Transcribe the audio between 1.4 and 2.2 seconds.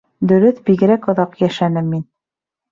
йәшәнем мин.